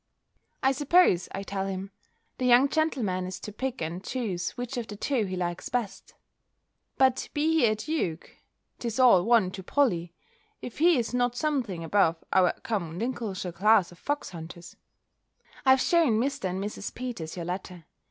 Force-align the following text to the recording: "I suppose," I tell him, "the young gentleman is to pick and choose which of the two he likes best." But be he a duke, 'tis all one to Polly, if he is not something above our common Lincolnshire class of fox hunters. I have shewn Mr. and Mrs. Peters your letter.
"I 0.63 0.71
suppose," 0.71 1.29
I 1.31 1.43
tell 1.43 1.67
him, 1.67 1.91
"the 2.39 2.47
young 2.47 2.69
gentleman 2.69 3.27
is 3.27 3.39
to 3.41 3.51
pick 3.51 3.83
and 3.83 4.03
choose 4.03 4.49
which 4.57 4.75
of 4.75 4.87
the 4.87 4.95
two 4.95 5.25
he 5.25 5.35
likes 5.35 5.69
best." 5.69 6.15
But 6.97 7.29
be 7.35 7.59
he 7.59 7.65
a 7.67 7.75
duke, 7.75 8.31
'tis 8.79 8.97
all 8.99 9.23
one 9.23 9.51
to 9.51 9.61
Polly, 9.61 10.15
if 10.59 10.79
he 10.79 10.97
is 10.97 11.13
not 11.13 11.35
something 11.35 11.83
above 11.83 12.23
our 12.33 12.51
common 12.63 12.97
Lincolnshire 12.97 13.51
class 13.51 13.91
of 13.91 13.99
fox 13.99 14.31
hunters. 14.31 14.75
I 15.67 15.69
have 15.69 15.79
shewn 15.81 16.19
Mr. 16.19 16.45
and 16.45 16.59
Mrs. 16.63 16.95
Peters 16.95 17.35
your 17.35 17.45
letter. 17.45 17.85